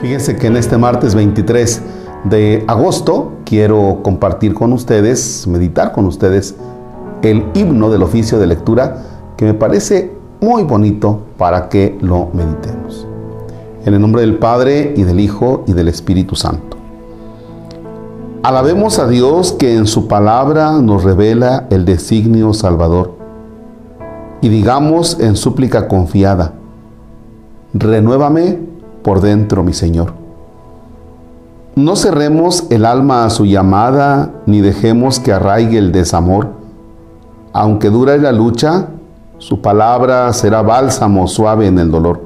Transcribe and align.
Fíjense 0.00 0.36
que 0.36 0.48
en 0.48 0.56
este 0.56 0.76
martes 0.76 1.14
23 1.14 1.82
de 2.24 2.64
agosto 2.66 3.32
quiero 3.44 4.00
compartir 4.02 4.52
con 4.52 4.72
ustedes, 4.72 5.46
meditar 5.46 5.92
con 5.92 6.04
ustedes 6.06 6.54
el 7.22 7.46
himno 7.54 7.90
del 7.90 8.02
oficio 8.02 8.38
de 8.38 8.46
lectura 8.46 9.02
que 9.36 9.46
me 9.46 9.54
parece 9.54 10.12
muy 10.40 10.64
bonito 10.64 11.22
para 11.38 11.68
que 11.70 11.96
lo 12.02 12.28
meditemos. 12.34 13.06
En 13.86 13.94
el 13.94 14.00
nombre 14.00 14.20
del 14.20 14.38
Padre 14.38 14.92
y 14.96 15.02
del 15.04 15.18
Hijo 15.18 15.64
y 15.66 15.72
del 15.72 15.88
Espíritu 15.88 16.36
Santo. 16.36 16.76
Alabemos 18.42 18.98
a 18.98 19.08
Dios 19.08 19.52
que 19.52 19.74
en 19.76 19.86
su 19.86 20.08
palabra 20.08 20.72
nos 20.82 21.04
revela 21.04 21.66
el 21.70 21.84
designio 21.84 22.52
salvador 22.52 23.14
y 24.42 24.50
digamos 24.50 25.18
en 25.20 25.36
súplica 25.36 25.88
confiada, 25.88 26.52
renuévame 27.72 28.65
por 29.06 29.20
dentro, 29.20 29.62
mi 29.62 29.72
Señor. 29.72 30.14
No 31.76 31.94
cerremos 31.94 32.66
el 32.70 32.84
alma 32.84 33.24
a 33.24 33.30
su 33.30 33.46
llamada, 33.46 34.32
ni 34.46 34.60
dejemos 34.60 35.20
que 35.20 35.32
arraigue 35.32 35.78
el 35.78 35.92
desamor. 35.92 36.48
Aunque 37.52 37.88
dure 37.88 38.18
la 38.18 38.32
lucha, 38.32 38.88
su 39.38 39.60
palabra 39.60 40.32
será 40.32 40.62
bálsamo 40.62 41.28
suave 41.28 41.68
en 41.68 41.78
el 41.78 41.92
dolor. 41.92 42.20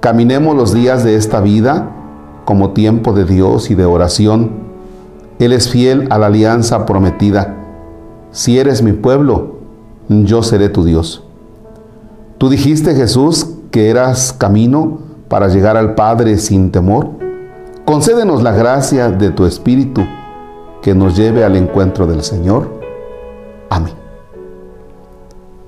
Caminemos 0.00 0.56
los 0.56 0.72
días 0.72 1.04
de 1.04 1.16
esta 1.16 1.42
vida 1.42 1.90
como 2.46 2.70
tiempo 2.70 3.12
de 3.12 3.26
Dios 3.26 3.70
y 3.70 3.74
de 3.74 3.84
oración. 3.84 4.52
Él 5.38 5.52
es 5.52 5.68
fiel 5.68 6.06
a 6.08 6.16
la 6.16 6.28
alianza 6.28 6.86
prometida. 6.86 7.56
Si 8.30 8.58
eres 8.58 8.82
mi 8.82 8.94
pueblo, 8.94 9.56
yo 10.08 10.42
seré 10.42 10.70
tu 10.70 10.82
Dios. 10.82 11.24
Tú 12.38 12.48
dijiste, 12.48 12.94
Jesús, 12.94 13.50
que 13.70 13.90
eras 13.90 14.32
camino 14.32 15.04
para 15.28 15.48
llegar 15.48 15.76
al 15.76 15.94
Padre 15.94 16.38
sin 16.38 16.70
temor. 16.70 17.10
Concédenos 17.84 18.42
la 18.42 18.52
gracia 18.52 19.10
de 19.10 19.30
tu 19.30 19.44
Espíritu 19.44 20.02
que 20.82 20.94
nos 20.94 21.16
lleve 21.16 21.44
al 21.44 21.56
encuentro 21.56 22.06
del 22.06 22.22
Señor. 22.22 22.80
Amén. 23.70 23.94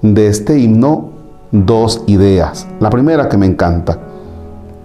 De 0.02 0.28
este 0.28 0.58
himno, 0.58 1.10
dos 1.50 2.04
ideas. 2.06 2.66
La 2.80 2.90
primera 2.90 3.28
que 3.28 3.36
me 3.36 3.46
encanta. 3.46 3.98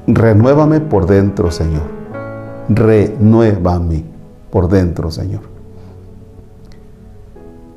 Renuévame 0.08 0.80
por 0.80 1.06
dentro, 1.06 1.52
Señor. 1.52 1.84
Renuévame 2.70 4.04
por 4.50 4.70
dentro, 4.70 5.12
Señor. 5.12 5.42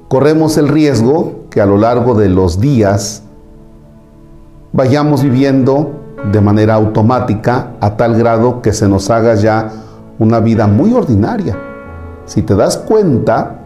Corremos 0.09 0.57
el 0.57 0.69
riesgo 0.69 1.47
que 1.51 1.61
a 1.61 1.67
lo 1.67 1.79
largo 1.79 2.15
de 2.15 2.29
los 2.29 2.61
días 2.61 3.23
vayamos 4.73 5.23
viviendo 5.23 6.06
de 6.33 6.41
manera 6.41 6.75
automática 6.75 7.73
a 7.81 7.97
tal 7.97 8.17
grado 8.17 8.63
que 8.63 8.73
se 8.73 8.89
nos 8.89 9.11
haga 9.11 9.35
ya 9.35 9.71
una 10.19 10.41
vida 10.41 10.67
muy 10.67 10.93
ordinaria. 10.93 11.57
Si 12.25 12.43
te 12.43 12.55
das 12.55 12.77
cuenta, 12.77 13.61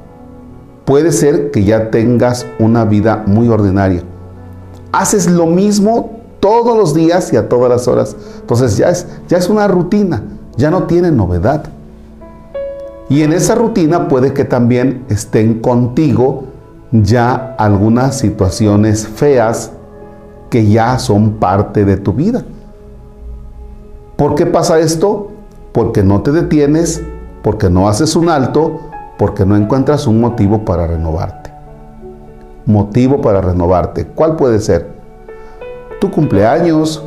puede 0.84 1.12
ser 1.12 1.50
que 1.50 1.64
ya 1.64 1.91
tengas 1.91 2.47
una 2.58 2.84
vida 2.84 3.25
muy 3.27 3.48
ordinaria. 3.48 4.03
Haces 4.92 5.31
lo 5.31 5.47
mismo 5.47 6.20
todos 6.41 6.77
los 6.77 6.94
días 6.94 7.33
y 7.33 7.36
a 7.36 7.48
todas 7.48 7.70
las 7.70 7.86
horas. 7.88 8.16
Entonces 8.41 8.77
ya 8.77 8.88
es, 8.88 9.06
ya 9.28 9.38
es 9.38 9.48
una 9.48 9.69
rutina, 9.69 10.22
ya 10.56 10.70
no 10.70 10.84
tiene 10.84 11.11
novedad. 11.11 11.64
Y 13.08 13.22
en 13.22 13.33
esa 13.33 13.55
rutina 13.55 14.08
puede 14.08 14.33
que 14.33 14.44
también 14.44 15.05
estén 15.08 15.61
contigo 15.61 16.44
ya 16.92 17.55
algunas 17.58 18.19
situaciones 18.19 19.06
feas 19.06 19.72
que 20.50 20.66
ya 20.66 20.98
son 20.98 21.34
parte 21.34 21.84
de 21.84 21.96
tu 21.96 22.12
vida. 22.12 22.42
¿Por 24.16 24.34
qué 24.34 24.44
pasa 24.44 24.80
esto? 24.80 25.30
Porque 25.72 26.02
no 26.02 26.20
te 26.20 26.32
detienes, 26.32 27.02
porque 27.42 27.70
no 27.70 27.88
haces 27.88 28.16
un 28.16 28.28
alto, 28.28 28.80
porque 29.16 29.47
no 29.47 29.56
encuentras 29.56 30.06
un 30.06 30.20
motivo 30.20 30.64
para 30.64 30.86
renovarte. 30.86 31.50
Motivo 32.66 33.20
para 33.20 33.41
renovarte. 33.41 34.06
¿Cuál 34.06 34.36
puede 34.36 34.60
ser? 34.60 34.88
Tu 36.00 36.10
cumpleaños. 36.10 37.02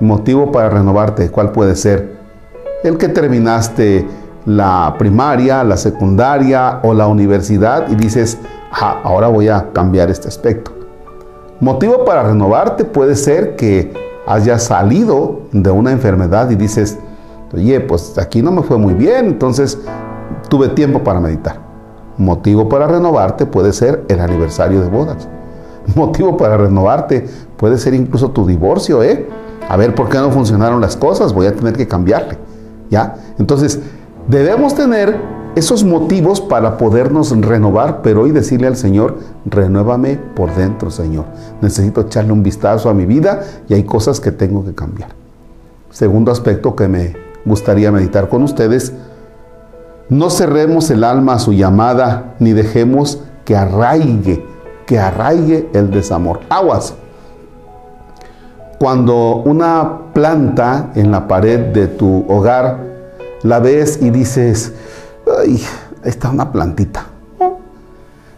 Motivo 0.00 0.52
para 0.52 0.68
renovarte. 0.68 1.30
¿Cuál 1.30 1.52
puede 1.52 1.76
ser? 1.76 2.18
El 2.82 2.98
que 2.98 3.08
terminaste 3.08 4.06
la 4.44 4.94
primaria, 4.98 5.64
la 5.64 5.76
secundaria 5.76 6.80
o 6.82 6.94
la 6.94 7.06
universidad 7.06 7.88
y 7.88 7.94
dices, 7.94 8.38
ah, 8.72 9.00
ahora 9.02 9.28
voy 9.28 9.48
a 9.48 9.72
cambiar 9.72 10.10
este 10.10 10.28
aspecto. 10.28 10.77
Motivo 11.60 12.04
para 12.04 12.22
renovarte 12.22 12.84
puede 12.84 13.16
ser 13.16 13.56
que 13.56 13.92
hayas 14.26 14.62
salido 14.62 15.40
de 15.50 15.70
una 15.70 15.90
enfermedad 15.90 16.48
y 16.50 16.54
dices, 16.54 16.98
oye, 17.52 17.80
pues 17.80 18.16
aquí 18.16 18.42
no 18.42 18.52
me 18.52 18.62
fue 18.62 18.78
muy 18.78 18.94
bien, 18.94 19.26
entonces 19.26 19.76
tuve 20.48 20.68
tiempo 20.68 21.02
para 21.02 21.18
meditar. 21.18 21.60
Motivo 22.16 22.68
para 22.68 22.86
renovarte 22.86 23.44
puede 23.44 23.72
ser 23.72 24.04
el 24.08 24.20
aniversario 24.20 24.80
de 24.80 24.88
bodas. 24.88 25.28
Motivo 25.96 26.36
para 26.36 26.56
renovarte 26.56 27.26
puede 27.56 27.76
ser 27.78 27.94
incluso 27.94 28.30
tu 28.30 28.46
divorcio, 28.46 29.02
¿eh? 29.02 29.28
A 29.68 29.76
ver 29.76 29.96
por 29.96 30.08
qué 30.08 30.18
no 30.18 30.30
funcionaron 30.30 30.80
las 30.80 30.96
cosas, 30.96 31.32
voy 31.32 31.46
a 31.46 31.54
tener 31.54 31.74
que 31.74 31.88
cambiarle. 31.88 32.38
¿Ya? 32.88 33.16
Entonces, 33.38 33.80
debemos 34.28 34.74
tener 34.74 35.16
esos 35.58 35.84
motivos 35.84 36.40
para 36.40 36.78
podernos 36.78 37.38
renovar, 37.40 38.00
pero 38.02 38.22
hoy 38.22 38.30
decirle 38.30 38.68
al 38.68 38.76
Señor, 38.76 39.18
renuévame 39.44 40.16
por 40.16 40.54
dentro, 40.54 40.90
Señor. 40.90 41.24
Necesito 41.60 42.02
echarle 42.02 42.32
un 42.32 42.42
vistazo 42.42 42.88
a 42.88 42.94
mi 42.94 43.04
vida 43.04 43.42
y 43.68 43.74
hay 43.74 43.82
cosas 43.82 44.20
que 44.20 44.30
tengo 44.30 44.64
que 44.64 44.74
cambiar. 44.74 45.10
Segundo 45.90 46.30
aspecto 46.30 46.76
que 46.76 46.86
me 46.86 47.16
gustaría 47.44 47.90
meditar 47.90 48.28
con 48.28 48.42
ustedes, 48.42 48.92
no 50.08 50.30
cerremos 50.30 50.90
el 50.90 51.04
alma 51.04 51.34
a 51.34 51.38
su 51.38 51.52
llamada, 51.52 52.36
ni 52.38 52.52
dejemos 52.52 53.20
que 53.44 53.56
arraigue, 53.56 54.44
que 54.86 54.98
arraigue 54.98 55.68
el 55.74 55.90
desamor. 55.90 56.40
Aguas. 56.48 56.94
Cuando 58.78 59.42
una 59.44 60.12
planta 60.14 60.92
en 60.94 61.10
la 61.10 61.26
pared 61.26 61.72
de 61.72 61.88
tu 61.88 62.24
hogar 62.28 62.86
la 63.42 63.58
ves 63.58 63.98
y 64.00 64.10
dices, 64.10 64.72
ay, 65.38 65.62
está 66.04 66.30
una 66.30 66.52
plantita. 66.52 67.06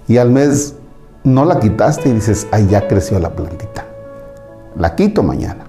Y 0.08 0.16
al 0.16 0.30
mes 0.30 0.74
no 1.24 1.44
la 1.44 1.60
quitaste 1.60 2.08
y 2.08 2.12
dices, 2.12 2.46
ay, 2.50 2.66
ya 2.68 2.88
creció 2.88 3.18
la 3.18 3.30
plantita. 3.30 3.84
La 4.76 4.94
quito 4.94 5.22
mañana. 5.22 5.64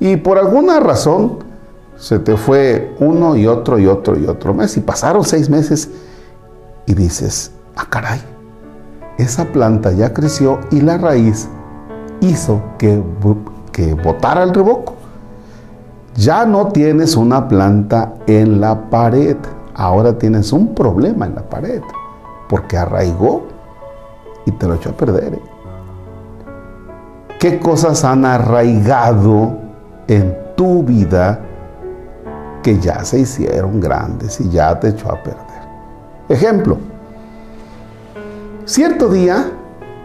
Y 0.00 0.16
por 0.16 0.38
alguna 0.38 0.80
razón 0.80 1.38
se 1.96 2.18
te 2.18 2.36
fue 2.36 2.94
uno 2.98 3.36
y 3.36 3.46
otro 3.46 3.78
y 3.78 3.86
otro 3.86 4.18
y 4.18 4.26
otro 4.26 4.52
mes. 4.52 4.76
Y 4.76 4.80
pasaron 4.80 5.24
seis 5.24 5.48
meses 5.48 5.88
y 6.86 6.94
dices, 6.94 7.52
ah, 7.76 7.86
caray, 7.88 8.20
esa 9.18 9.44
planta 9.46 9.92
ya 9.92 10.12
creció 10.12 10.58
y 10.70 10.80
la 10.80 10.98
raíz 10.98 11.48
hizo 12.20 12.62
que, 12.78 13.02
que 13.72 13.94
botara 13.94 14.42
el 14.42 14.52
reboco. 14.52 14.94
Ya 16.16 16.44
no 16.44 16.68
tienes 16.68 17.16
una 17.16 17.48
planta 17.48 18.14
en 18.26 18.60
la 18.60 18.90
pared 18.90 19.36
ahora 19.74 20.16
tienes 20.18 20.52
un 20.52 20.74
problema 20.74 21.26
en 21.26 21.34
la 21.34 21.42
pared, 21.42 21.82
porque 22.48 22.76
arraigó 22.76 23.42
y 24.44 24.52
te 24.52 24.66
lo 24.66 24.74
echó 24.74 24.90
a 24.90 24.92
perder. 24.92 25.34
¿eh? 25.34 25.42
¿Qué 27.38 27.58
cosas 27.58 28.04
han 28.04 28.24
arraigado 28.24 29.58
en 30.06 30.36
tu 30.56 30.82
vida 30.82 31.40
que 32.62 32.78
ya 32.78 33.04
se 33.04 33.20
hicieron 33.20 33.80
grandes 33.80 34.40
y 34.40 34.48
ya 34.48 34.78
te 34.78 34.88
echó 34.88 35.10
a 35.10 35.22
perder? 35.22 35.42
Ejemplo, 36.28 36.78
cierto 38.64 39.08
día, 39.08 39.50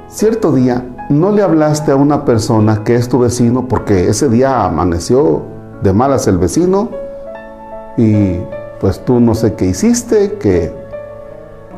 cierto 0.08 0.52
día, 0.52 0.84
no 1.10 1.32
le 1.32 1.42
hablaste 1.42 1.92
a 1.92 1.96
una 1.96 2.26
persona 2.26 2.84
que 2.84 2.96
es 2.96 3.08
tu 3.08 3.20
vecino 3.20 3.68
porque 3.68 4.10
ese 4.10 4.28
día 4.30 4.66
amaneció 4.66 5.44
de 5.84 5.94
malas 5.94 6.28
el 6.28 6.38
vecino 6.38 6.90
y 7.98 8.40
pues 8.80 9.04
tú 9.04 9.20
no 9.20 9.34
sé 9.36 9.54
qué 9.54 9.66
hiciste, 9.66 10.34
que 10.34 10.74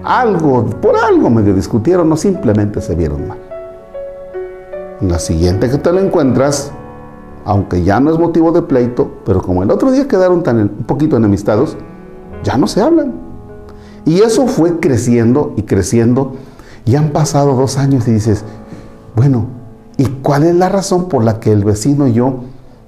algo, 0.04 0.66
por 0.66 0.96
algo 0.96 1.30
medio 1.30 1.54
discutieron 1.54 2.12
o 2.12 2.18
simplemente 2.18 2.82
se 2.82 2.96
vieron 2.96 3.28
mal. 3.28 3.38
La 5.02 5.20
siguiente 5.20 5.70
que 5.70 5.78
te 5.78 5.92
lo 5.92 6.00
encuentras, 6.00 6.72
aunque 7.46 7.84
ya 7.84 8.00
no 8.00 8.12
es 8.12 8.20
motivo 8.20 8.52
de 8.52 8.62
pleito, 8.62 9.10
pero 9.26 9.42
como 9.42 9.64
el 9.64 9.72
otro 9.72 9.92
día 9.92 10.08
quedaron 10.08 10.44
tan 10.44 10.58
un 10.58 10.86
poquito 10.86 11.16
enemistados, 11.16 11.78
ya 12.44 12.58
no 12.58 12.68
se 12.68 12.82
hablan. 12.82 13.14
Y 14.06 14.22
eso 14.22 14.48
fue 14.48 14.80
creciendo 14.80 15.54
y 15.56 15.64
creciendo. 15.64 16.34
Y 16.86 16.96
han 16.96 17.10
pasado 17.10 17.56
dos 17.56 17.78
años 17.78 18.08
y 18.08 18.12
dices, 18.12 18.44
bueno, 19.16 19.46
¿y 19.98 20.06
cuál 20.06 20.44
es 20.44 20.56
la 20.56 20.70
razón 20.70 21.08
por 21.08 21.24
la 21.24 21.40
que 21.40 21.52
el 21.52 21.64
vecino 21.64 22.08
y 22.08 22.14
yo 22.14 22.40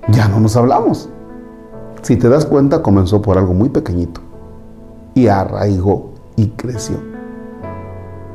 ya 0.10 0.28
no 0.28 0.40
nos 0.40 0.56
hablamos? 0.56 1.10
Si 2.01 2.18
te 2.18 2.30
das 2.30 2.45
cuenta, 2.45 2.81
comenzó 2.81 3.21
por 3.21 3.38
algo 3.38 3.53
muy 3.53 3.69
pequeñito 3.69 4.21
y 5.13 5.27
arraigó 5.27 6.12
y 6.36 6.48
creció. 6.48 6.98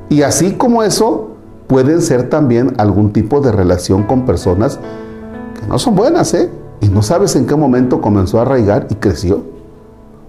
Y 0.09 0.23
así 0.23 0.53
como 0.53 0.83
eso, 0.83 1.31
pueden 1.67 2.01
ser 2.01 2.29
también 2.29 2.75
algún 2.79 3.13
tipo 3.13 3.41
de 3.41 3.51
relación 3.51 4.05
con 4.05 4.25
personas 4.25 4.79
que 5.59 5.67
no 5.67 5.79
son 5.79 5.97
buenas, 5.97 6.33
¿eh? 6.35 6.51
y 6.81 6.89
no 6.89 7.03
sabes 7.03 7.35
en 7.37 7.47
qué 7.47 7.57
momento 7.57 8.01
comenzó 8.01 8.39
a 8.39 8.43
arraigar 8.43 8.87
y 8.91 8.95
creció. 8.95 9.43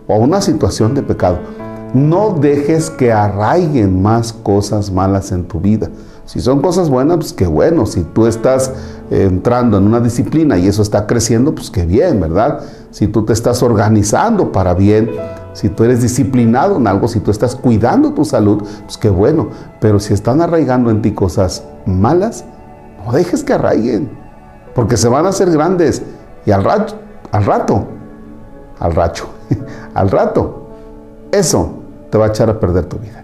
O 0.07 0.15
una 0.17 0.41
situación 0.41 0.95
de 0.95 1.03
pecado. 1.03 1.37
No 1.93 2.31
dejes 2.39 2.89
que 2.89 3.11
arraiguen 3.11 4.01
más 4.01 4.33
cosas 4.33 4.91
malas 4.91 5.31
en 5.31 5.45
tu 5.45 5.59
vida. 5.59 5.89
Si 6.25 6.39
son 6.39 6.61
cosas 6.61 6.89
buenas, 6.89 7.17
pues 7.17 7.33
qué 7.33 7.47
bueno. 7.47 7.85
Si 7.85 8.03
tú 8.03 8.25
estás 8.25 8.73
entrando 9.09 9.77
en 9.77 9.85
una 9.85 9.99
disciplina 9.99 10.57
y 10.57 10.67
eso 10.67 10.81
está 10.81 11.07
creciendo, 11.07 11.55
pues 11.55 11.69
qué 11.69 11.85
bien, 11.85 12.19
¿verdad? 12.19 12.61
Si 12.91 13.07
tú 13.07 13.23
te 13.25 13.33
estás 13.33 13.63
organizando 13.63 14.51
para 14.51 14.73
bien, 14.73 15.11
si 15.53 15.69
tú 15.69 15.83
eres 15.83 16.01
disciplinado 16.01 16.77
en 16.77 16.87
algo, 16.87 17.07
si 17.07 17.19
tú 17.19 17.31
estás 17.31 17.55
cuidando 17.55 18.13
tu 18.13 18.25
salud, 18.25 18.63
pues 18.83 18.97
qué 18.97 19.09
bueno. 19.09 19.49
Pero 19.79 19.99
si 19.99 20.13
están 20.13 20.41
arraigando 20.41 20.91
en 20.91 21.01
ti 21.01 21.13
cosas 21.13 21.63
malas, 21.85 22.45
no 23.05 23.11
dejes 23.11 23.43
que 23.43 23.53
arraiguen, 23.53 24.09
porque 24.75 24.97
se 24.97 25.07
van 25.07 25.25
a 25.25 25.29
hacer 25.29 25.49
grandes 25.49 26.01
y 26.45 26.51
al 26.51 26.63
rato, 26.63 26.95
al 27.31 27.45
rato, 27.45 27.87
al 28.79 28.93
racho, 28.93 29.29
al 29.93 30.11
rato, 30.11 30.67
eso 31.31 31.71
te 32.09 32.17
va 32.17 32.25
a 32.25 32.29
echar 32.29 32.49
a 32.49 32.59
perder 32.59 32.85
tu 32.85 32.97
vida. 32.97 33.23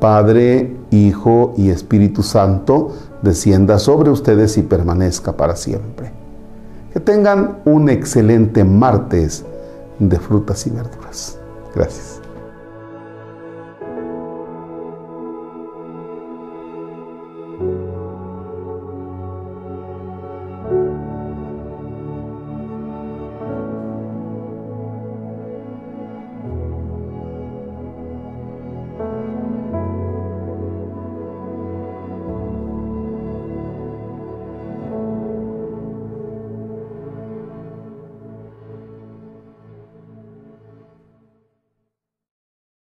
Padre, 0.00 0.76
Hijo 0.90 1.54
y 1.56 1.70
Espíritu 1.70 2.22
Santo, 2.22 2.92
descienda 3.22 3.78
sobre 3.78 4.10
ustedes 4.10 4.56
y 4.58 4.62
permanezca 4.62 5.36
para 5.36 5.56
siempre. 5.56 6.12
Que 6.92 7.00
tengan 7.00 7.58
un 7.64 7.88
excelente 7.88 8.64
martes 8.64 9.44
de 9.98 10.18
frutas 10.18 10.66
y 10.66 10.70
verduras. 10.70 11.38
Gracias. 11.74 12.20